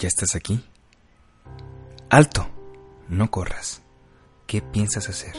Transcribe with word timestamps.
¿Ya 0.00 0.08
estás 0.08 0.34
aquí? 0.34 0.64
¡Alto! 2.08 2.48
No 3.10 3.30
corras. 3.30 3.82
¿Qué 4.46 4.62
piensas 4.62 5.10
hacer? 5.10 5.34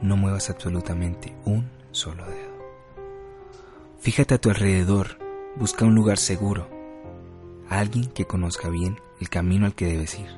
No 0.00 0.16
muevas 0.16 0.48
absolutamente 0.48 1.36
un 1.44 1.70
solo 1.90 2.24
dedo. 2.24 2.50
Fíjate 4.00 4.36
a 4.36 4.40
tu 4.40 4.48
alrededor, 4.48 5.18
busca 5.56 5.84
un 5.84 5.94
lugar 5.94 6.16
seguro, 6.16 6.66
alguien 7.68 8.06
que 8.06 8.24
conozca 8.24 8.70
bien 8.70 8.98
el 9.20 9.28
camino 9.28 9.66
al 9.66 9.74
que 9.74 9.84
debes 9.84 10.18
ir, 10.18 10.30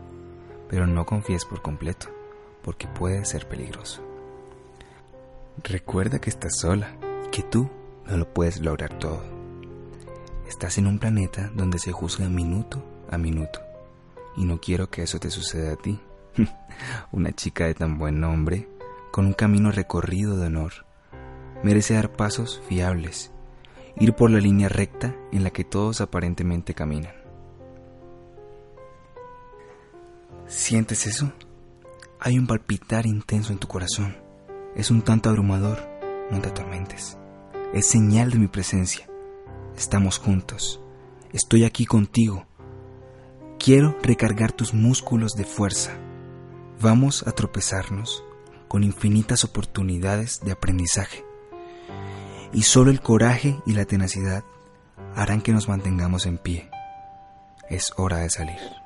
pero 0.68 0.88
no 0.88 1.06
confíes 1.06 1.44
por 1.44 1.62
completo, 1.62 2.08
porque 2.64 2.88
puede 2.88 3.24
ser 3.26 3.46
peligroso. 3.46 4.02
Recuerda 5.62 6.18
que 6.18 6.30
estás 6.30 6.58
sola, 6.58 6.96
que 7.30 7.44
tú 7.44 7.70
no 8.06 8.16
lo 8.16 8.34
puedes 8.34 8.60
lograr 8.60 8.98
todo. 8.98 9.22
Estás 10.48 10.78
en 10.78 10.88
un 10.88 10.98
planeta 10.98 11.52
donde 11.54 11.78
se 11.78 11.92
juzga 11.92 12.28
minuto 12.28 12.90
a 13.14 13.18
minuto, 13.18 13.60
y 14.36 14.44
no 14.44 14.60
quiero 14.60 14.90
que 14.90 15.02
eso 15.02 15.18
te 15.18 15.30
suceda 15.30 15.72
a 15.72 15.76
ti. 15.76 16.00
Una 17.12 17.32
chica 17.32 17.66
de 17.66 17.74
tan 17.74 17.98
buen 17.98 18.20
nombre, 18.20 18.68
con 19.12 19.26
un 19.26 19.32
camino 19.32 19.70
recorrido 19.70 20.36
de 20.36 20.46
honor, 20.46 20.72
merece 21.62 21.94
dar 21.94 22.12
pasos 22.12 22.60
fiables, 22.68 23.32
ir 23.96 24.14
por 24.14 24.30
la 24.30 24.40
línea 24.40 24.68
recta 24.68 25.14
en 25.32 25.44
la 25.44 25.50
que 25.50 25.64
todos 25.64 26.00
aparentemente 26.00 26.74
caminan. 26.74 27.14
¿Sientes 30.46 31.06
eso? 31.06 31.32
Hay 32.20 32.38
un 32.38 32.46
palpitar 32.46 33.06
intenso 33.06 33.52
en 33.52 33.58
tu 33.58 33.66
corazón. 33.66 34.16
Es 34.74 34.90
un 34.90 35.02
tanto 35.02 35.30
abrumador. 35.30 35.78
No 36.30 36.40
te 36.40 36.48
atormentes. 36.48 37.18
Es 37.72 37.86
señal 37.86 38.30
de 38.30 38.38
mi 38.38 38.48
presencia. 38.48 39.08
Estamos 39.76 40.18
juntos. 40.18 40.80
Estoy 41.32 41.64
aquí 41.64 41.86
contigo. 41.86 42.46
Quiero 43.64 43.96
recargar 44.02 44.52
tus 44.52 44.74
músculos 44.74 45.32
de 45.36 45.44
fuerza. 45.44 45.96
Vamos 46.82 47.26
a 47.26 47.32
tropezarnos 47.32 48.22
con 48.68 48.84
infinitas 48.84 49.42
oportunidades 49.42 50.40
de 50.40 50.52
aprendizaje. 50.52 51.24
Y 52.52 52.64
solo 52.64 52.90
el 52.90 53.00
coraje 53.00 53.58
y 53.64 53.72
la 53.72 53.86
tenacidad 53.86 54.44
harán 55.16 55.40
que 55.40 55.52
nos 55.52 55.66
mantengamos 55.66 56.26
en 56.26 56.36
pie. 56.36 56.68
Es 57.70 57.94
hora 57.96 58.18
de 58.18 58.28
salir. 58.28 58.83